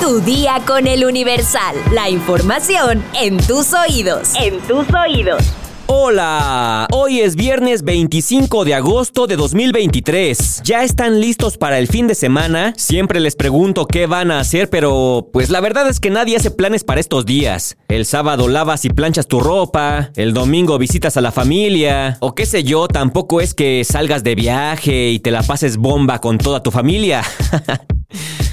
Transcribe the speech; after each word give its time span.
Tu 0.00 0.20
día 0.20 0.60
con 0.66 0.86
el 0.86 1.04
Universal. 1.04 1.76
La 1.92 2.10
información 2.10 3.02
en 3.14 3.38
tus 3.38 3.72
oídos. 3.72 4.32
En 4.34 4.60
tus 4.60 4.86
oídos. 4.92 5.42
Hola, 5.86 6.86
hoy 6.92 7.20
es 7.20 7.36
viernes 7.36 7.84
25 7.84 8.64
de 8.64 8.74
agosto 8.74 9.26
de 9.26 9.36
2023. 9.36 10.62
¿Ya 10.64 10.82
están 10.82 11.20
listos 11.20 11.56
para 11.56 11.78
el 11.78 11.88
fin 11.88 12.06
de 12.06 12.14
semana? 12.14 12.74
Siempre 12.76 13.20
les 13.20 13.36
pregunto 13.36 13.86
qué 13.86 14.06
van 14.06 14.30
a 14.30 14.40
hacer, 14.40 14.68
pero 14.68 15.28
pues 15.32 15.50
la 15.50 15.60
verdad 15.60 15.88
es 15.88 16.00
que 16.00 16.10
nadie 16.10 16.36
hace 16.36 16.50
planes 16.50 16.84
para 16.84 17.00
estos 17.00 17.24
días. 17.24 17.76
El 17.88 18.06
sábado 18.06 18.48
lavas 18.48 18.84
y 18.84 18.90
planchas 18.90 19.26
tu 19.26 19.40
ropa, 19.40 20.10
el 20.16 20.32
domingo 20.32 20.78
visitas 20.78 21.16
a 21.16 21.20
la 21.20 21.32
familia, 21.32 22.18
o 22.20 22.34
qué 22.34 22.46
sé 22.46 22.64
yo, 22.64 22.88
tampoco 22.88 23.40
es 23.40 23.54
que 23.54 23.84
salgas 23.84 24.24
de 24.24 24.34
viaje 24.34 25.10
y 25.10 25.18
te 25.18 25.30
la 25.30 25.42
pases 25.42 25.76
bomba 25.76 26.20
con 26.20 26.38
toda 26.38 26.62
tu 26.62 26.70
familia. 26.70 27.22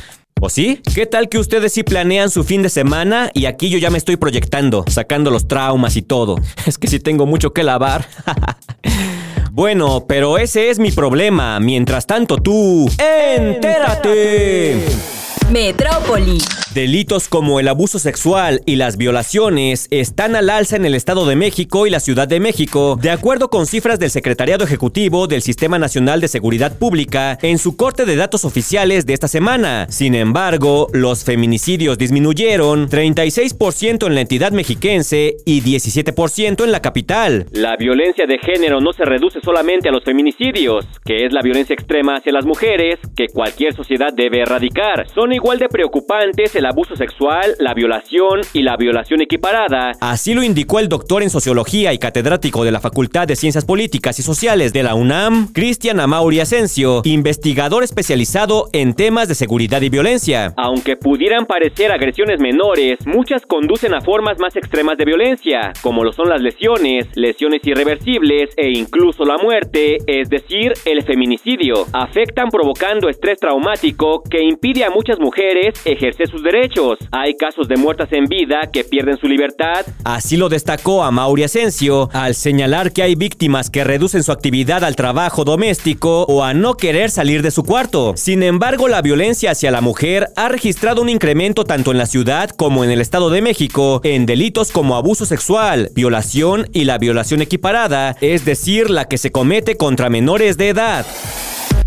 ¿O 0.44 0.50
sí? 0.50 0.82
¿Qué 0.96 1.06
tal 1.06 1.30
que 1.30 1.38
ustedes 1.38 1.72
sí 1.72 1.84
planean 1.84 2.32
su 2.32 2.44
fin 2.44 2.64
de 2.64 2.70
semana 2.70 3.30
y 3.36 3.46
aquí 3.46 3.70
yo 3.70 3.78
ya 3.78 3.92
me 3.92 4.00
estoy 4.00 4.18
proyectando, 4.18 4.84
sacando 4.88 5.30
los 5.30 5.48
traumas 5.48 5.96
y 5.96 6.02
todo? 6.02 6.36
Es 6.66 6.80
que 6.80 6.88
sí 6.88 7.00
tengo 7.00 7.28
mucho 7.28 7.54
que 7.54 7.62
lavar. 7.62 8.08
bueno, 9.52 10.06
pero 10.08 10.40
ese 10.40 10.72
es 10.72 10.80
mi 10.80 10.92
problema. 10.92 11.60
Mientras 11.60 12.08
tanto 12.08 12.38
tú... 12.38 12.90
¡Entérate! 12.98 14.84
Metrópoli. 15.52 16.40
Delitos 16.74 17.28
como 17.28 17.60
el 17.60 17.68
abuso 17.68 18.00
sexual 18.00 18.62
y 18.66 18.78
las 18.78 18.96
violaciones 18.96 19.88
están 19.92 20.38
al 20.38 20.50
alza 20.50 20.78
en 20.78 20.86
el 20.86 20.96
Estado 20.96 21.26
de 21.26 21.36
México 21.36 21.86
y 21.86 21.90
la 21.90 22.00
Ciudad 22.00 22.30
de 22.30 22.40
México, 22.40 22.98
de 23.02 23.10
acuerdo 23.10 23.50
con 23.50 23.66
cifras 23.66 24.00
del 24.00 24.10
Secretariado 24.10 24.64
Ejecutivo 24.64 25.28
del 25.28 25.42
Sistema 25.42 25.80
Nacional 25.80 26.22
de 26.22 26.30
Seguridad 26.30 26.78
Pública 26.78 27.38
en 27.42 27.58
su 27.58 27.76
corte 27.76 28.06
de 28.06 28.16
datos 28.16 28.46
oficiales 28.46 29.06
de 29.06 29.14
esta 29.14 29.28
semana. 29.28 29.88
Sin 29.90 30.16
embargo, 30.16 30.88
los 30.94 31.26
feminicidios 31.26 31.98
disminuyeron 31.98 32.88
36% 32.88 34.08
en 34.08 34.16
la 34.16 34.22
entidad 34.22 34.54
mexiquense 34.54 35.36
y 35.46 35.62
17% 35.62 36.64
en 36.64 36.72
la 36.72 36.82
capital. 36.82 37.48
La 37.52 37.76
violencia 37.76 38.26
de 38.26 38.38
género 38.40 38.80
no 38.80 38.94
se 38.94 39.04
reduce 39.04 39.42
solamente 39.42 39.90
a 39.90 39.92
los 39.92 40.06
feminicidios, 40.06 40.88
que 41.04 41.26
es 41.26 41.34
la 41.34 41.42
violencia 41.42 41.74
extrema 41.74 42.16
hacia 42.16 42.32
las 42.32 42.46
mujeres 42.46 42.98
que 43.14 43.28
cualquier 43.28 43.74
sociedad 43.74 44.14
debe 44.16 44.44
erradicar. 44.44 45.06
Son 45.14 45.34
igual 45.34 45.60
de 45.60 45.68
preocupantes 45.68 46.56
el 46.62 46.68
abuso 46.68 46.96
sexual, 46.96 47.56
la 47.60 47.74
violación 47.74 48.42
y 48.54 48.62
la 48.62 48.78
violación 48.78 49.20
equiparada. 49.22 49.94
Así 50.00 50.36
lo 50.36 50.44
indicó 50.44 50.80
el 50.80 50.90
doctor 50.90 51.24
en 51.24 51.32
sociología 51.32 51.92
y 51.92 51.98
catedrático 51.98 52.64
de 52.64 52.72
la 52.72 52.80
Facultad 52.80 53.28
de 53.28 53.36
Ciencias 53.36 53.66
Políticas 53.66 54.20
y 54.20 54.22
Sociales 54.22 54.72
de 54.72 54.84
la 54.84 54.94
UNAM, 54.94 55.52
Cristian 55.54 56.00
Amauri 56.00 56.40
Asensio, 56.40 57.02
investigador 57.04 57.84
especializado 57.84 58.70
en 58.74 58.94
temas 58.94 59.28
de 59.28 59.34
seguridad 59.34 59.82
y 59.82 59.90
violencia. 59.90 60.54
Aunque 60.56 60.98
pudieran 60.98 61.48
parecer 61.48 61.92
agresiones 61.92 62.40
menores, 62.40 63.00
muchas 63.08 63.42
conducen 63.48 63.96
a 63.96 64.02
formas 64.02 64.38
más 64.40 64.56
extremas 64.56 65.00
de 65.00 65.06
violencia, 65.06 65.74
como 65.82 66.04
lo 66.04 66.14
son 66.14 66.30
las 66.30 66.42
lesiones, 66.42 67.08
lesiones 67.16 67.62
irreversibles 67.66 68.52
e 68.56 68.70
incluso 68.70 69.26
la 69.26 69.38
muerte, 69.40 69.98
es 70.06 70.30
decir, 70.30 70.74
el 70.86 71.02
feminicidio. 71.02 71.88
Afectan 71.92 72.50
provocando 72.50 73.10
estrés 73.10 73.40
traumático 73.40 74.22
que 74.30 74.44
impide 74.44 74.84
a 74.84 74.92
muchas 74.92 75.20
mujeres 75.20 75.74
ejercer 75.86 76.28
sus 76.28 76.44
derechos. 76.44 76.51
Hay 77.12 77.36
casos 77.36 77.70
de 77.70 77.78
muertas 77.78 78.10
en 78.12 78.26
vida 78.26 78.60
que 78.74 78.84
pierden 78.84 79.18
su 79.18 79.26
libertad. 79.26 79.86
Así 80.04 80.36
lo 80.36 80.50
destacó 80.50 81.02
a 81.02 81.10
Mauri 81.10 81.44
Asensio 81.44 82.10
al 82.12 82.36
señalar 82.36 82.92
que 82.92 83.04
hay 83.04 83.16
víctimas 83.16 83.70
que 83.70 83.86
reducen 83.86 84.22
su 84.22 84.34
actividad 84.34 84.84
al 84.84 84.98
trabajo 84.98 85.46
doméstico 85.46 86.24
o 86.24 86.44
a 86.44 86.54
no 86.54 86.76
querer 86.76 87.10
salir 87.10 87.42
de 87.42 87.52
su 87.52 87.64
cuarto. 87.64 88.16
Sin 88.18 88.44
embargo, 88.44 88.90
la 88.90 89.02
violencia 89.02 89.52
hacia 89.52 89.72
la 89.72 89.80
mujer 89.80 90.28
ha 90.36 90.50
registrado 90.50 91.02
un 91.02 91.08
incremento 91.08 91.64
tanto 91.64 91.92
en 91.92 91.98
la 91.98 92.06
ciudad 92.06 92.50
como 92.50 92.84
en 92.84 92.92
el 92.92 93.00
Estado 93.00 93.30
de 93.30 93.42
México 93.42 94.02
en 94.04 94.26
delitos 94.26 94.72
como 94.72 94.98
abuso 94.98 95.26
sexual, 95.26 95.90
violación 95.96 96.68
y 96.74 96.84
la 96.84 96.98
violación 96.98 97.42
equiparada, 97.42 98.18
es 98.20 98.44
decir, 98.44 98.90
la 98.90 99.06
que 99.06 99.18
se 99.18 99.32
comete 99.32 99.78
contra 99.78 100.10
menores 100.10 100.58
de 100.58 100.68
edad. 100.68 101.06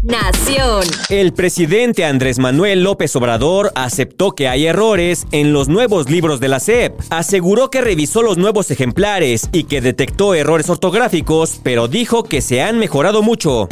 Nación. 0.05 0.85
El 1.09 1.33
presidente 1.33 2.05
Andrés 2.05 2.39
Manuel 2.39 2.83
López 2.83 3.17
Obrador 3.17 3.73
aceptó 3.75 4.33
que 4.33 4.49
hay 4.49 4.67
errores 4.67 5.27
en 5.33 5.55
los 5.55 5.69
nuevos 5.69 6.11
libros 6.11 6.41
de 6.41 6.49
la 6.49 6.61
SEP. 6.61 7.01
Aseguró 7.09 7.71
que 7.71 7.81
revisó 7.81 8.21
los 8.21 8.37
nuevos 8.37 8.71
ejemplares 8.71 9.49
y 9.51 9.65
que 9.65 9.81
detectó 9.81 10.35
errores 10.35 10.69
ortográficos, 10.69 11.59
pero 11.63 11.89
dijo 11.89 12.23
que 12.23 12.43
se 12.43 12.63
han 12.63 12.79
mejorado 12.79 13.23
mucho. 13.23 13.67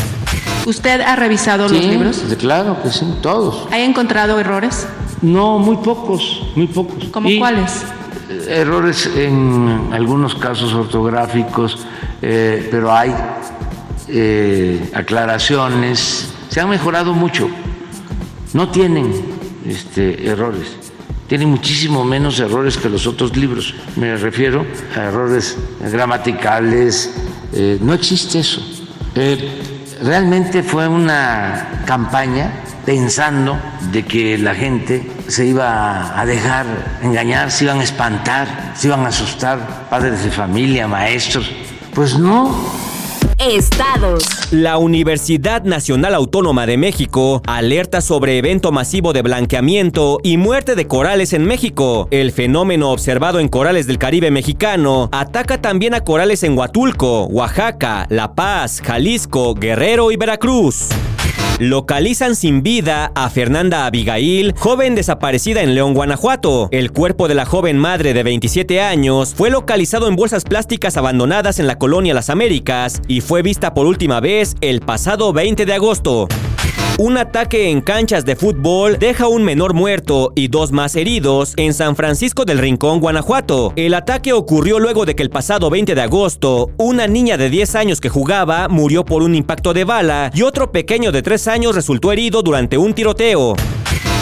¿Usted 0.65 1.03
ha 1.03 1.17
revisado 1.17 1.69
los 1.69 1.85
libros? 1.85 2.23
Claro 2.39 2.83
que 2.83 2.89
sí, 2.89 3.05
todos. 3.21 3.69
¿Ha 3.71 3.81
encontrado 3.81 4.41
errores? 4.41 4.87
No, 5.21 5.59
muy 5.59 5.77
pocos, 5.77 6.47
muy 6.57 6.67
pocos. 6.67 7.05
¿Cómo 7.11 7.29
cuáles? 7.39 7.83
Errores 8.49 9.11
en 9.15 9.91
algunos 9.93 10.35
casos 10.35 10.73
ortográficos, 10.73 11.87
eh, 12.23 12.69
pero 12.71 12.91
hay 12.91 13.15
eh, 14.15 14.91
aclaraciones, 14.95 16.29
se 16.51 16.61
han 16.61 16.69
mejorado 16.69 17.15
mucho, 17.15 17.49
no 18.53 18.69
tienen 18.69 19.11
este, 19.67 20.29
errores, 20.29 20.77
tienen 21.29 21.49
muchísimo 21.49 22.05
menos 22.05 22.39
errores 22.39 22.77
que 22.77 22.91
los 22.91 23.07
otros 23.07 23.35
libros, 23.35 23.75
me 23.97 24.15
refiero 24.17 24.67
a 24.95 25.05
errores 25.05 25.57
gramaticales, 25.91 27.11
eh, 27.55 27.79
no 27.81 27.95
existe 27.95 28.41
eso. 28.41 28.61
Eh, 29.15 29.63
realmente 30.03 30.63
fue 30.63 30.89
una 30.89 31.83
campaña 31.87 32.53
pensando 32.85 33.59
de 33.93 34.05
que 34.05 34.37
la 34.37 34.55
gente 34.55 35.11
se 35.29 35.47
iba 35.47 36.21
a 36.21 36.27
dejar 36.27 36.67
engañar, 37.03 37.51
se 37.51 37.65
iban 37.65 37.81
a 37.81 37.85
espantar, 37.85 38.75
se 38.77 38.89
iban 38.89 39.01
a 39.07 39.09
asustar, 39.09 39.89
padres 39.89 40.25
de 40.25 40.31
familia, 40.31 40.87
maestros. 40.87 41.51
Pues 41.95 42.19
no, 42.19 42.55
Estados. 43.51 44.25
La 44.53 44.79
Universidad 44.79 45.65
Nacional 45.65 46.15
Autónoma 46.15 46.65
de 46.65 46.77
México 46.77 47.43
alerta 47.47 48.01
sobre 48.01 48.39
evento 48.39 48.71
masivo 48.71 49.13
de 49.13 49.23
blanqueamiento 49.23 50.19
y 50.23 50.37
muerte 50.37 50.77
de 50.77 50.87
corales 50.87 51.33
en 51.33 51.45
México. 51.45 52.07
El 52.13 52.31
fenómeno 52.31 52.91
observado 52.91 53.41
en 53.41 53.49
corales 53.49 53.87
del 53.89 53.99
Caribe 53.99 54.31
mexicano 54.31 55.09
ataca 55.13 55.61
también 55.61 55.95
a 55.95 56.03
corales 56.03 56.45
en 56.45 56.57
Huatulco, 56.57 57.25
Oaxaca, 57.25 58.07
La 58.11 58.35
Paz, 58.35 58.81
Jalisco, 58.81 59.55
Guerrero 59.55 60.13
y 60.13 60.17
Veracruz. 60.17 60.89
Localizan 61.59 62.35
sin 62.35 62.63
vida 62.63 63.13
a 63.15 63.31
Fernanda 63.31 63.87
Abigail, 63.87 64.55
joven 64.57 64.95
desaparecida 64.95 65.63
en 65.63 65.75
León, 65.75 65.95
Guanajuato. 65.95 66.69
El 66.73 66.93
cuerpo 66.93 67.29
de 67.29 67.35
la 67.35 67.45
joven 67.45 67.79
madre 67.79 68.15
de 68.15 68.23
27 68.23 68.81
años 68.81 69.35
fue 69.37 69.51
localizado 69.51 70.09
en 70.09 70.17
bolsas 70.17 70.45
plásticas 70.45 70.97
abandonadas 70.97 71.59
en 71.59 71.67
la 71.67 71.79
colonia 71.79 72.15
Las 72.15 72.31
Américas 72.31 73.01
y 73.07 73.21
fue 73.21 73.43
vista 73.43 73.75
por 73.75 73.87
última 73.87 74.21
vez 74.21 74.57
el 74.61 74.81
pasado 74.81 75.33
20 75.33 75.67
de 75.67 75.75
agosto. 75.75 76.29
Un 76.99 77.17
ataque 77.17 77.71
en 77.71 77.81
canchas 77.81 78.25
de 78.25 78.37
fútbol 78.37 78.99
deja 78.99 79.27
un 79.27 79.43
menor 79.43 79.75
muerto 79.75 80.33
y 80.37 80.49
dos 80.49 80.73
más 80.73 80.95
heridos 80.95 81.55
en 81.57 81.75
San 81.75 81.97
Francisco 81.97 82.45
del 82.45 82.59
Rincón, 82.59 83.01
Guanajuato. 83.01 83.73
El 83.77 83.95
ataque 83.95 84.33
ocurrió 84.33 84.79
luego 84.79 85.05
de 85.05 85.17
que 85.17 85.23
el 85.23 85.31
pasado 85.31 85.71
20 85.71 85.95
de 85.95 86.01
agosto, 86.01 86.71
una 86.77 87.07
niña 87.07 87.37
de 87.37 87.51
10 87.51 87.75
años 87.75 88.01
que 88.01 88.09
jugaba 88.09 88.69
murió 88.69 89.05
por 89.05 89.23
un 89.23 89.35
impacto 89.35 89.73
de 89.73 89.85
bala 89.85 90.31
y 90.35 90.43
otro 90.43 90.71
pequeño 90.71 91.13
de 91.13 91.23
3 91.23 91.49
años 91.49 91.75
resultó 91.75 92.13
herido 92.13 92.43
durante 92.43 92.79
un 92.79 92.93
tiroteo. 92.93 93.55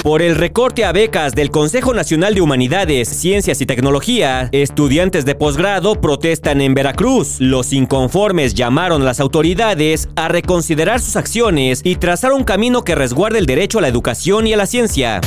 Por 0.03 0.22
el 0.22 0.37
recorte 0.37 0.87
a 0.87 0.93
becas 0.93 1.34
del 1.34 1.50
Consejo 1.50 1.93
Nacional 1.93 2.34
de 2.34 2.41
Humanidades, 2.41 3.06
Ciencias 3.06 3.61
y 3.61 3.66
Tecnología, 3.66 4.49
estudiantes 4.50 5.27
de 5.27 5.34
posgrado 5.34 6.00
protestan 6.00 6.62
en 6.62 6.72
Veracruz. 6.72 7.37
Los 7.38 7.75
inconformes 7.75 8.55
llamaron 8.55 9.03
a 9.03 9.05
las 9.05 9.21
autoridades 9.21 10.09
a 10.16 10.28
reconsiderar 10.28 11.00
sus 11.00 11.16
acciones 11.16 11.83
y 11.84 11.97
trazar 11.97 12.33
un 12.33 12.44
camino 12.44 12.83
que 12.83 12.94
resguarde 12.94 13.41
el 13.41 13.44
derecho 13.44 13.78
a 13.78 13.83
la 13.83 13.89
educación 13.89 14.47
y 14.47 14.55
a 14.55 14.56
la 14.56 14.65
ciencia. 14.65 15.21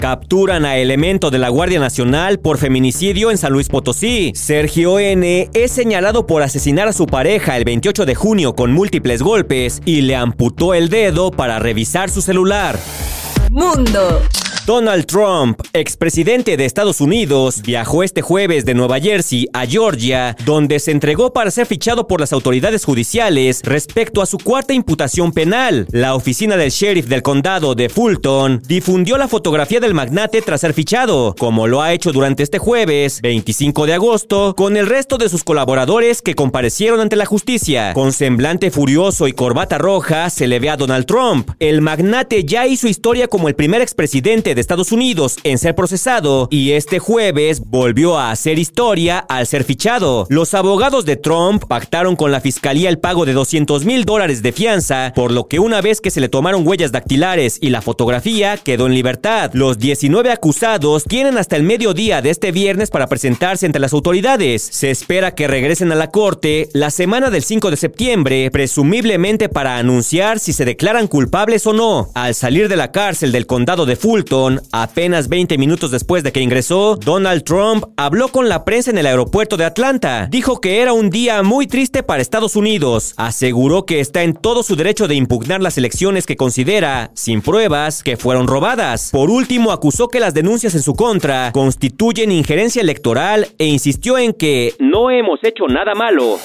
Capturan 0.00 0.64
a 0.64 0.76
elemento 0.76 1.30
de 1.30 1.38
la 1.38 1.48
Guardia 1.48 1.78
Nacional 1.78 2.40
por 2.40 2.58
feminicidio 2.58 3.30
en 3.30 3.38
San 3.38 3.52
Luis 3.52 3.68
Potosí. 3.68 4.32
Sergio 4.34 4.98
N. 4.98 5.48
es 5.52 5.70
señalado 5.70 6.26
por 6.26 6.42
asesinar 6.42 6.88
a 6.88 6.92
su 6.92 7.06
pareja 7.06 7.56
el 7.56 7.64
28 7.64 8.06
de 8.06 8.16
junio 8.16 8.56
con 8.56 8.72
múltiples 8.72 9.22
golpes 9.22 9.80
y 9.84 10.00
le 10.00 10.16
amputó 10.16 10.74
el 10.74 10.88
dedo 10.88 11.30
para 11.30 11.60
revisar 11.60 12.10
su 12.10 12.22
celular. 12.22 12.76
Mundo. 13.50 14.39
Donald 14.66 15.06
Trump, 15.06 15.60
expresidente 15.72 16.56
de 16.56 16.64
Estados 16.64 17.00
Unidos, 17.00 17.62
viajó 17.62 18.02
este 18.02 18.22
jueves 18.22 18.64
de 18.64 18.74
Nueva 18.74 19.00
Jersey 19.00 19.48
a 19.52 19.66
Georgia, 19.66 20.36
donde 20.44 20.78
se 20.78 20.90
entregó 20.90 21.32
para 21.32 21.50
ser 21.50 21.66
fichado 21.66 22.06
por 22.06 22.20
las 22.20 22.32
autoridades 22.32 22.84
judiciales 22.84 23.62
respecto 23.64 24.22
a 24.22 24.26
su 24.26 24.38
cuarta 24.38 24.74
imputación 24.74 25.32
penal. 25.32 25.86
La 25.90 26.14
oficina 26.14 26.56
del 26.56 26.70
sheriff 26.70 27.06
del 27.06 27.22
condado 27.22 27.74
de 27.74 27.88
Fulton 27.88 28.60
difundió 28.66 29.16
la 29.16 29.28
fotografía 29.28 29.80
del 29.80 29.94
magnate 29.94 30.42
tras 30.42 30.60
ser 30.60 30.74
fichado, 30.74 31.34
como 31.38 31.66
lo 31.66 31.82
ha 31.82 31.92
hecho 31.92 32.12
durante 32.12 32.42
este 32.42 32.58
jueves, 32.58 33.20
25 33.22 33.86
de 33.86 33.94
agosto, 33.94 34.54
con 34.56 34.76
el 34.76 34.86
resto 34.86 35.16
de 35.16 35.28
sus 35.28 35.42
colaboradores 35.42 36.22
que 36.22 36.34
comparecieron 36.34 37.00
ante 37.00 37.16
la 37.16 37.26
justicia. 37.26 37.92
Con 37.94 38.12
semblante 38.12 38.70
furioso 38.70 39.26
y 39.26 39.32
corbata 39.32 39.78
roja 39.78 40.28
se 40.30 40.46
le 40.46 40.60
ve 40.60 40.70
a 40.70 40.76
Donald 40.76 41.06
Trump. 41.06 41.50
El 41.58 41.80
magnate 41.80 42.44
ya 42.44 42.66
hizo 42.66 42.88
historia 42.88 43.26
como 43.26 43.48
el 43.48 43.54
primer 43.54 43.80
expresidente 43.80 44.49
de 44.54 44.60
Estados 44.60 44.92
Unidos 44.92 45.36
en 45.44 45.58
ser 45.58 45.74
procesado 45.74 46.48
y 46.50 46.72
este 46.72 46.98
jueves 46.98 47.62
volvió 47.66 48.18
a 48.18 48.30
hacer 48.30 48.58
historia 48.58 49.18
al 49.18 49.46
ser 49.46 49.64
fichado. 49.64 50.26
Los 50.28 50.54
abogados 50.54 51.04
de 51.04 51.16
Trump 51.16 51.64
pactaron 51.68 52.16
con 52.16 52.32
la 52.32 52.40
fiscalía 52.40 52.88
el 52.88 52.98
pago 52.98 53.24
de 53.24 53.32
200 53.32 53.84
mil 53.84 54.04
dólares 54.04 54.42
de 54.42 54.52
fianza, 54.52 55.12
por 55.14 55.32
lo 55.32 55.48
que 55.48 55.58
una 55.58 55.80
vez 55.80 56.00
que 56.00 56.10
se 56.10 56.20
le 56.20 56.28
tomaron 56.28 56.66
huellas 56.66 56.92
dactilares 56.92 57.58
y 57.60 57.70
la 57.70 57.82
fotografía, 57.82 58.56
quedó 58.56 58.86
en 58.86 58.94
libertad. 58.94 59.50
Los 59.54 59.78
19 59.78 60.30
acusados 60.30 61.04
tienen 61.04 61.38
hasta 61.38 61.56
el 61.56 61.62
mediodía 61.62 62.22
de 62.22 62.30
este 62.30 62.52
viernes 62.52 62.90
para 62.90 63.06
presentarse 63.06 63.66
ante 63.66 63.78
las 63.78 63.92
autoridades. 63.92 64.62
Se 64.62 64.90
espera 64.90 65.34
que 65.34 65.46
regresen 65.46 65.92
a 65.92 65.94
la 65.96 66.10
corte 66.10 66.68
la 66.72 66.90
semana 66.90 67.30
del 67.30 67.42
5 67.42 67.70
de 67.70 67.76
septiembre, 67.76 68.50
presumiblemente 68.50 69.48
para 69.48 69.76
anunciar 69.76 70.38
si 70.38 70.52
se 70.52 70.64
declaran 70.64 71.06
culpables 71.06 71.66
o 71.66 71.72
no. 71.72 72.10
Al 72.14 72.34
salir 72.34 72.68
de 72.68 72.76
la 72.76 72.92
cárcel 72.92 73.32
del 73.32 73.46
condado 73.46 73.86
de 73.86 73.96
Fulton, 73.96 74.39
apenas 74.72 75.28
20 75.28 75.58
minutos 75.58 75.90
después 75.90 76.22
de 76.22 76.32
que 76.32 76.40
ingresó, 76.40 76.96
Donald 76.96 77.44
Trump 77.44 77.84
habló 77.96 78.28
con 78.28 78.48
la 78.48 78.64
prensa 78.64 78.90
en 78.90 78.98
el 78.98 79.06
aeropuerto 79.06 79.56
de 79.56 79.64
Atlanta. 79.64 80.28
Dijo 80.30 80.60
que 80.60 80.80
era 80.80 80.92
un 80.92 81.10
día 81.10 81.42
muy 81.42 81.66
triste 81.66 82.02
para 82.02 82.22
Estados 82.22 82.56
Unidos. 82.56 83.14
Aseguró 83.16 83.84
que 83.86 84.00
está 84.00 84.22
en 84.22 84.34
todo 84.34 84.62
su 84.62 84.76
derecho 84.76 85.08
de 85.08 85.14
impugnar 85.14 85.60
las 85.60 85.78
elecciones 85.78 86.26
que 86.26 86.36
considera, 86.36 87.10
sin 87.14 87.42
pruebas, 87.42 88.02
que 88.02 88.16
fueron 88.16 88.46
robadas. 88.46 89.10
Por 89.12 89.30
último, 89.30 89.72
acusó 89.72 90.08
que 90.08 90.20
las 90.20 90.34
denuncias 90.34 90.74
en 90.74 90.82
su 90.82 90.94
contra 90.94 91.52
constituyen 91.52 92.32
injerencia 92.32 92.82
electoral 92.82 93.48
e 93.58 93.66
insistió 93.66 94.18
en 94.18 94.32
que 94.32 94.74
no 94.78 95.10
hemos 95.10 95.40
hecho 95.42 95.66
nada 95.68 95.94
malo. 95.94 96.38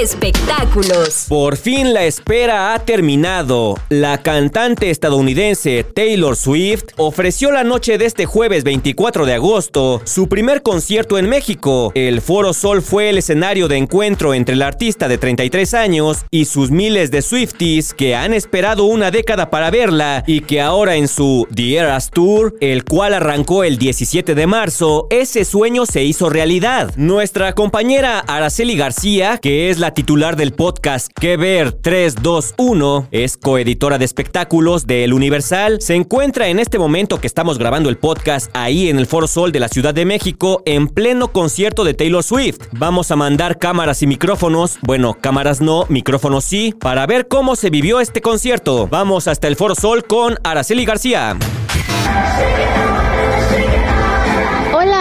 Espectáculos. 0.00 1.26
Por 1.28 1.56
fin 1.56 1.94
la 1.94 2.02
espera 2.02 2.74
ha 2.74 2.80
terminado. 2.80 3.78
La 3.90 4.18
cantante 4.18 4.90
estadounidense 4.90 5.84
Taylor 5.84 6.34
Swift 6.34 6.86
ofreció 6.96 7.52
la 7.52 7.62
noche 7.62 7.96
de 7.96 8.06
este 8.06 8.26
jueves 8.26 8.64
24 8.64 9.24
de 9.24 9.34
agosto 9.34 10.02
su 10.04 10.28
primer 10.28 10.62
concierto 10.62 11.16
en 11.16 11.28
México. 11.28 11.92
El 11.94 12.22
Foro 12.22 12.54
Sol 12.54 12.82
fue 12.82 13.10
el 13.10 13.18
escenario 13.18 13.68
de 13.68 13.76
encuentro 13.76 14.34
entre 14.34 14.56
el 14.56 14.62
artista 14.62 15.06
de 15.06 15.16
33 15.16 15.74
años 15.74 16.24
y 16.28 16.46
sus 16.46 16.72
miles 16.72 17.12
de 17.12 17.22
Swifties 17.22 17.94
que 17.94 18.16
han 18.16 18.34
esperado 18.34 18.86
una 18.86 19.12
década 19.12 19.48
para 19.48 19.70
verla 19.70 20.24
y 20.26 20.40
que 20.40 20.60
ahora 20.60 20.96
en 20.96 21.06
su 21.06 21.46
The 21.54 21.76
Eras 21.76 22.10
Tour, 22.10 22.56
el 22.60 22.82
cual 22.84 23.14
arrancó 23.14 23.62
el 23.62 23.78
17 23.78 24.34
de 24.34 24.46
marzo, 24.48 25.06
ese 25.10 25.44
sueño 25.44 25.86
se 25.86 26.02
hizo 26.02 26.30
realidad. 26.30 26.92
Nuestra 26.96 27.52
compañera 27.52 28.18
Araceli 28.18 28.76
García, 28.76 29.38
que 29.38 29.70
es 29.70 29.78
la 29.78 29.83
la 29.84 29.92
titular 29.92 30.36
del 30.36 30.54
podcast 30.54 31.12
Que 31.12 31.36
Ver 31.36 31.72
321, 31.72 33.08
es 33.10 33.36
coeditora 33.36 33.98
de 33.98 34.06
espectáculos 34.06 34.86
de 34.86 35.04
El 35.04 35.12
Universal. 35.12 35.82
Se 35.82 35.94
encuentra 35.94 36.48
en 36.48 36.58
este 36.58 36.78
momento 36.78 37.20
que 37.20 37.26
estamos 37.26 37.58
grabando 37.58 37.90
el 37.90 37.98
podcast 37.98 38.50
ahí 38.54 38.88
en 38.88 38.98
el 38.98 39.04
Foro 39.04 39.26
Sol 39.26 39.52
de 39.52 39.60
la 39.60 39.68
Ciudad 39.68 39.92
de 39.92 40.06
México 40.06 40.62
en 40.64 40.88
pleno 40.88 41.28
concierto 41.28 41.84
de 41.84 41.92
Taylor 41.92 42.22
Swift. 42.22 42.60
Vamos 42.72 43.10
a 43.10 43.16
mandar 43.16 43.58
cámaras 43.58 44.02
y 44.02 44.06
micrófonos, 44.06 44.78
bueno, 44.80 45.18
cámaras 45.20 45.60
no, 45.60 45.84
micrófonos 45.90 46.46
sí, 46.46 46.74
para 46.80 47.04
ver 47.04 47.28
cómo 47.28 47.54
se 47.54 47.68
vivió 47.68 48.00
este 48.00 48.22
concierto. 48.22 48.88
Vamos 48.88 49.28
hasta 49.28 49.48
el 49.48 49.56
Foro 49.56 49.74
Sol 49.74 50.04
con 50.06 50.38
Araceli 50.44 50.86
García. 50.86 51.36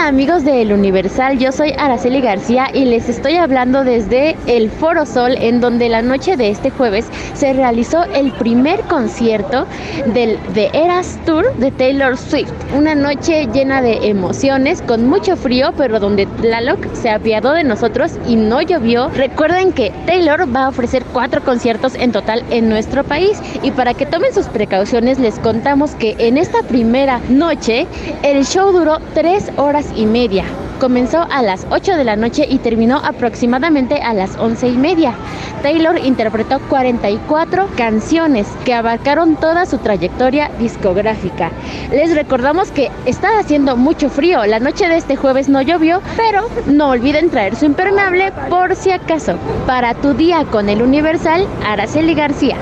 Amigos 0.03 0.43
de 0.43 0.61
El 0.61 0.73
Universal, 0.73 1.39
yo 1.39 1.53
soy 1.53 1.71
Araceli 1.77 2.19
García 2.19 2.67
y 2.73 2.83
les 2.83 3.07
estoy 3.07 3.37
hablando 3.37 3.85
desde 3.85 4.35
el 4.47 4.69
Foro 4.69 5.05
Sol 5.05 5.37
en 5.39 5.61
donde 5.61 5.87
la 5.87 6.01
noche 6.01 6.35
de 6.35 6.49
este 6.49 6.71
jueves 6.71 7.05
se 7.33 7.53
realizó 7.53 8.03
el 8.03 8.33
primer 8.33 8.81
concierto 8.81 9.65
del 10.07 10.37
The 10.55 10.71
Eras 10.73 11.17
Tour 11.25 11.55
de 11.55 11.71
Taylor 11.71 12.17
Swift. 12.17 12.51
Una 12.75 12.95
noche 12.95 13.47
llena 13.53 13.81
de 13.81 14.09
emociones, 14.09 14.81
con 14.81 15.07
mucho 15.07 15.37
frío, 15.37 15.71
pero 15.77 16.01
donde 16.01 16.25
Tlaloc 16.25 16.85
se 16.93 17.09
apiadó 17.09 17.53
de 17.53 17.63
nosotros 17.63 18.17
y 18.27 18.35
no 18.35 18.61
llovió. 18.61 19.07
Recuerden 19.07 19.71
que 19.71 19.93
Taylor 20.05 20.53
va 20.53 20.65
a 20.65 20.69
ofrecer 20.69 21.05
cuatro 21.13 21.41
conciertos 21.45 21.95
en 21.95 22.11
total 22.11 22.43
en 22.49 22.67
nuestro 22.67 23.05
país 23.05 23.41
y 23.61 23.71
para 23.71 23.93
que 23.93 24.05
tomen 24.05 24.33
sus 24.33 24.47
precauciones 24.47 25.17
les 25.17 25.39
contamos 25.39 25.95
que 25.95 26.17
en 26.19 26.37
esta 26.37 26.61
primera 26.63 27.21
noche 27.29 27.87
el 28.21 28.45
show 28.45 28.73
duró 28.73 28.97
tres 29.13 29.49
horas 29.55 29.92
y 29.95 30.05
media. 30.05 30.45
Comenzó 30.79 31.25
a 31.29 31.41
las 31.41 31.65
8 31.69 31.95
de 31.95 32.03
la 32.03 32.15
noche 32.15 32.45
y 32.49 32.57
terminó 32.57 32.97
aproximadamente 32.97 34.01
a 34.01 34.13
las 34.13 34.37
11 34.37 34.67
y 34.67 34.77
media. 34.77 35.13
Taylor 35.61 35.97
interpretó 35.97 36.59
44 36.67 37.69
canciones 37.77 38.47
que 38.65 38.73
abarcaron 38.73 39.37
toda 39.37 39.65
su 39.65 39.77
trayectoria 39.77 40.51
discográfica. 40.59 41.51
Les 41.91 42.13
recordamos 42.13 42.71
que 42.71 42.91
está 43.05 43.39
haciendo 43.39 43.77
mucho 43.77 44.09
frío. 44.09 44.45
La 44.45 44.59
noche 44.59 44.89
de 44.89 44.97
este 44.97 45.15
jueves 45.15 45.47
no 45.47 45.61
llovió, 45.61 46.01
pero 46.17 46.49
no 46.65 46.89
olviden 46.89 47.29
traer 47.29 47.55
su 47.55 47.65
impermeable 47.65 48.33
por 48.49 48.75
si 48.75 48.91
acaso. 48.91 49.35
Para 49.65 49.93
tu 49.93 50.13
día 50.13 50.43
con 50.51 50.67
el 50.67 50.81
Universal, 50.81 51.47
Araceli 51.65 52.13
García. 52.13 52.57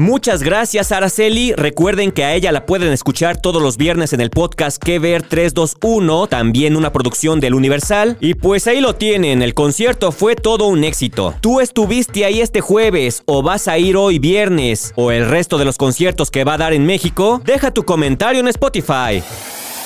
Muchas 0.00 0.42
gracias, 0.42 0.92
Araceli. 0.92 1.52
Recuerden 1.52 2.10
que 2.10 2.24
a 2.24 2.32
ella 2.32 2.52
la 2.52 2.64
pueden 2.64 2.90
escuchar 2.90 3.36
todos 3.36 3.60
los 3.60 3.76
viernes 3.76 4.14
en 4.14 4.22
el 4.22 4.30
podcast 4.30 4.82
Que 4.82 4.98
Ver 4.98 5.20
321, 5.20 6.26
también 6.26 6.74
una 6.74 6.90
producción 6.90 7.38
del 7.38 7.52
Universal. 7.52 8.16
Y 8.18 8.32
pues 8.32 8.66
ahí 8.66 8.80
lo 8.80 8.94
tienen, 8.94 9.42
el 9.42 9.52
concierto 9.52 10.10
fue 10.10 10.36
todo 10.36 10.68
un 10.68 10.84
éxito. 10.84 11.34
¿Tú 11.42 11.60
estuviste 11.60 12.24
ahí 12.24 12.40
este 12.40 12.62
jueves 12.62 13.22
o 13.26 13.42
vas 13.42 13.68
a 13.68 13.76
ir 13.76 13.98
hoy 13.98 14.18
viernes 14.18 14.94
o 14.96 15.10
el 15.12 15.28
resto 15.28 15.58
de 15.58 15.66
los 15.66 15.76
conciertos 15.76 16.30
que 16.30 16.44
va 16.44 16.54
a 16.54 16.58
dar 16.58 16.72
en 16.72 16.86
México? 16.86 17.42
Deja 17.44 17.70
tu 17.70 17.84
comentario 17.84 18.40
en 18.40 18.48
Spotify. 18.48 19.22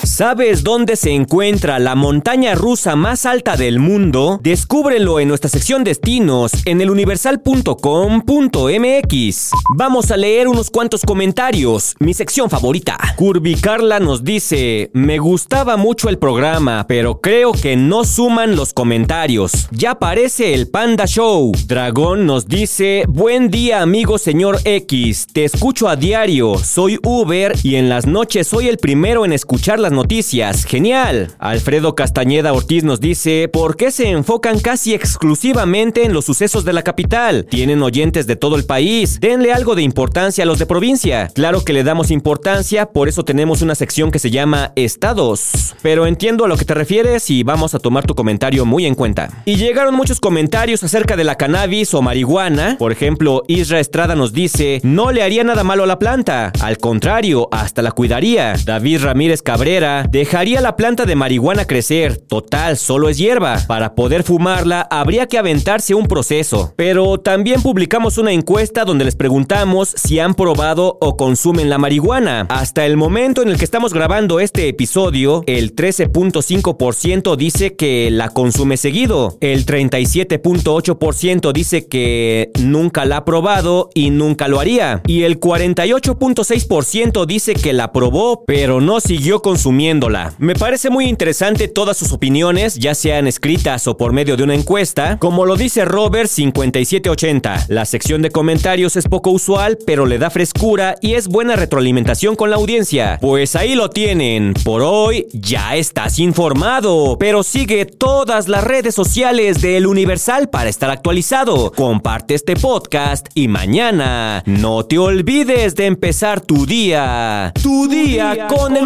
¿Sabes 0.03 0.63
dónde 0.63 0.95
se 0.95 1.11
encuentra 1.11 1.79
la 1.79 1.95
montaña 1.95 2.53
rusa 2.53 2.95
más 2.95 3.25
alta 3.25 3.57
del 3.57 3.79
mundo? 3.79 4.39
Descúbrelo 4.43 5.19
en 5.19 5.29
nuestra 5.29 5.49
sección 5.49 5.83
destinos 5.83 6.51
en 6.65 6.81
eluniversal.com.mx. 6.81 9.51
Vamos 9.75 10.11
a 10.11 10.17
leer 10.17 10.47
unos 10.47 10.69
cuantos 10.69 11.01
comentarios, 11.01 11.95
mi 11.99 12.13
sección 12.13 12.49
favorita. 12.49 12.97
Curvy 13.15 13.55
Carla 13.55 13.99
nos 13.99 14.23
dice, 14.23 14.91
me 14.93 15.17
gustaba 15.17 15.77
mucho 15.77 16.09
el 16.09 16.19
programa, 16.19 16.85
pero 16.87 17.19
creo 17.19 17.53
que 17.53 17.75
no 17.75 18.03
suman 18.03 18.55
los 18.55 18.73
comentarios. 18.73 19.67
Ya 19.71 19.95
parece 19.95 20.53
el 20.53 20.69
Panda 20.69 21.07
Show. 21.07 21.51
Dragón 21.65 22.25
nos 22.25 22.47
dice, 22.47 23.05
buen 23.07 23.49
día 23.49 23.81
amigo 23.81 24.17
señor 24.17 24.59
X, 24.65 25.27
te 25.31 25.45
escucho 25.45 25.87
a 25.87 25.95
diario, 25.95 26.57
soy 26.57 26.99
Uber 27.03 27.55
y 27.63 27.75
en 27.75 27.89
las 27.89 28.05
noches 28.05 28.47
soy 28.47 28.67
el 28.67 28.77
primero 28.77 29.25
en 29.25 29.33
escuchar 29.33 29.79
las 29.85 29.91
noticias. 29.91 30.65
Genial. 30.65 31.35
Alfredo 31.37 31.93
Castañeda 31.93 32.53
Ortiz 32.53 32.83
nos 32.83 32.99
dice, 32.99 33.47
¿por 33.47 33.77
qué 33.77 33.91
se 33.91 34.09
enfocan 34.09 34.59
casi 34.59 34.95
exclusivamente 34.95 36.05
en 36.05 36.11
los 36.11 36.25
sucesos 36.25 36.65
de 36.65 36.73
la 36.73 36.81
capital? 36.81 37.45
Tienen 37.45 37.83
oyentes 37.83 38.25
de 38.25 38.35
todo 38.35 38.55
el 38.55 38.65
país. 38.65 39.19
Denle 39.19 39.53
algo 39.53 39.75
de 39.75 39.83
importancia 39.83 40.43
a 40.43 40.47
los 40.47 40.57
de 40.57 40.65
provincia. 40.65 41.29
Claro 41.35 41.63
que 41.63 41.71
le 41.71 41.83
damos 41.83 42.09
importancia, 42.09 42.87
por 42.87 43.07
eso 43.07 43.23
tenemos 43.25 43.61
una 43.61 43.75
sección 43.75 44.09
que 44.09 44.17
se 44.17 44.31
llama 44.31 44.71
Estados. 44.75 45.75
Pero 45.83 46.07
entiendo 46.07 46.45
a 46.45 46.47
lo 46.47 46.57
que 46.57 46.65
te 46.65 46.73
refieres 46.73 47.29
y 47.29 47.43
vamos 47.43 47.75
a 47.75 47.79
tomar 47.79 48.07
tu 48.07 48.15
comentario 48.15 48.65
muy 48.65 48.87
en 48.87 48.95
cuenta. 48.95 49.43
Y 49.45 49.57
llegaron 49.57 49.93
muchos 49.93 50.19
comentarios 50.19 50.83
acerca 50.83 51.15
de 51.15 51.25
la 51.25 51.35
cannabis 51.35 51.93
o 51.93 52.01
marihuana. 52.01 52.77
Por 52.79 52.91
ejemplo, 52.91 53.43
Isra 53.47 53.79
Estrada 53.79 54.15
nos 54.15 54.33
dice, 54.33 54.81
no 54.81 55.11
le 55.11 55.21
haría 55.21 55.43
nada 55.43 55.63
malo 55.63 55.83
a 55.83 55.87
la 55.87 55.99
planta. 55.99 56.51
Al 56.59 56.79
contrario, 56.79 57.49
hasta 57.51 57.83
la 57.83 57.91
cuidaría. 57.91 58.55
David 58.65 59.03
Ramírez 59.03 59.43
Cabrera 59.43 59.74
dejaría 60.09 60.61
la 60.61 60.75
planta 60.75 61.05
de 61.05 61.15
marihuana 61.15 61.65
crecer. 61.65 62.17
Total, 62.17 62.77
solo 62.77 63.09
es 63.09 63.17
hierba. 63.17 63.57
Para 63.67 63.93
poder 63.93 64.23
fumarla, 64.23 64.87
habría 64.89 65.27
que 65.27 65.37
aventarse 65.37 65.93
un 65.93 66.07
proceso. 66.07 66.73
Pero 66.77 67.19
también 67.19 67.61
publicamos 67.61 68.17
una 68.17 68.31
encuesta 68.31 68.85
donde 68.85 69.05
les 69.05 69.15
preguntamos 69.15 69.89
si 69.89 70.19
han 70.19 70.33
probado 70.33 70.97
o 71.01 71.17
consumen 71.17 71.69
la 71.69 71.77
marihuana. 71.77 72.47
Hasta 72.49 72.85
el 72.85 72.95
momento 72.95 73.41
en 73.41 73.49
el 73.49 73.57
que 73.57 73.65
estamos 73.65 73.93
grabando 73.93 74.39
este 74.39 74.69
episodio, 74.69 75.43
el 75.45 75.75
13.5% 75.75 77.35
dice 77.35 77.75
que 77.75 78.09
la 78.11 78.29
consume 78.29 78.77
seguido. 78.77 79.37
El 79.41 79.65
37.8% 79.65 81.51
dice 81.51 81.87
que 81.87 82.51
nunca 82.61 83.05
la 83.05 83.17
ha 83.17 83.25
probado 83.25 83.89
y 83.93 84.09
nunca 84.09 84.47
lo 84.47 84.59
haría. 84.59 85.01
Y 85.05 85.23
el 85.23 85.39
48.6% 85.39 87.25
dice 87.25 87.55
que 87.55 87.73
la 87.73 87.91
probó, 87.91 88.43
pero 88.45 88.79
no 88.79 88.99
siguió 88.99 89.41
consumiendo 89.41 89.64
resumiéndola. 89.65 90.31
Me 90.37 90.53
parece 90.53 90.91
muy 90.91 91.05
interesante 91.05 91.67
todas 91.67 91.97
sus 91.97 92.11
opiniones, 92.11 92.75
ya 92.75 92.93
sean 92.93 93.25
escritas 93.25 93.87
o 93.87 93.97
por 93.97 94.13
medio 94.13 94.37
de 94.37 94.43
una 94.43 94.53
encuesta. 94.53 95.17
Como 95.17 95.43
lo 95.43 95.55
dice 95.55 95.85
Robert 95.85 96.29
5780, 96.29 97.65
la 97.69 97.85
sección 97.85 98.21
de 98.21 98.29
comentarios 98.29 98.95
es 98.95 99.07
poco 99.07 99.31
usual, 99.31 99.79
pero 99.83 100.05
le 100.05 100.19
da 100.19 100.29
frescura 100.29 100.97
y 101.01 101.15
es 101.15 101.27
buena 101.27 101.55
retroalimentación 101.55 102.35
con 102.35 102.51
la 102.51 102.57
audiencia. 102.57 103.17
Pues 103.19 103.55
ahí 103.55 103.73
lo 103.73 103.89
tienen. 103.89 104.53
Por 104.63 104.83
hoy 104.83 105.25
ya 105.33 105.75
estás 105.75 106.19
informado, 106.19 107.17
pero 107.17 107.41
sigue 107.41 107.85
todas 107.85 108.47
las 108.47 108.63
redes 108.63 108.93
sociales 108.93 109.61
de 109.61 109.77
El 109.77 109.87
Universal 109.87 110.47
para 110.49 110.69
estar 110.69 110.91
actualizado. 110.91 111.71
Comparte 111.71 112.35
este 112.35 112.55
podcast 112.55 113.29
y 113.33 113.47
mañana 113.47 114.43
no 114.45 114.85
te 114.85 114.99
olvides 114.99 115.73
de 115.73 115.87
empezar 115.87 116.41
tu 116.41 116.67
día. 116.67 117.51
Tu 117.63 117.87
día 117.87 118.45
con 118.47 118.77
El 118.77 118.85